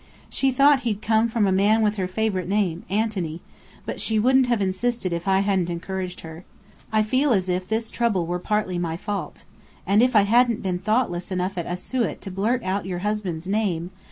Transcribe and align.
She 0.31 0.51
thought 0.51 0.79
he'd 0.79 0.99
come 1.03 1.27
from 1.27 1.45
a 1.45 1.51
man 1.51 1.83
with 1.83 1.93
her 1.97 2.07
favourite 2.07 2.47
name, 2.47 2.81
Antony: 2.89 3.39
but 3.85 4.01
she 4.01 4.17
wouldn't 4.17 4.47
have 4.47 4.59
insisted 4.59 5.13
if 5.13 5.27
I 5.27 5.41
hadn't 5.41 5.69
encouraged 5.69 6.21
her. 6.21 6.43
I 6.91 7.03
feel 7.03 7.31
as 7.33 7.47
if 7.47 7.67
this 7.67 7.91
trouble 7.91 8.25
were 8.25 8.39
partly 8.39 8.79
my 8.79 8.97
fault. 8.97 9.45
And 9.85 10.01
if 10.01 10.15
I 10.15 10.23
hadn't 10.23 10.63
been 10.63 10.79
thoughtless 10.79 11.29
enough 11.31 11.55
at 11.55 11.67
Asiut 11.67 12.19
to 12.21 12.31
blurt 12.31 12.63
out 12.63 12.87
your 12.87 12.99
husband's 13.05 13.45
name 13.47 13.91